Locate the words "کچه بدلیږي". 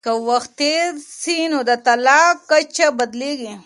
2.49-3.53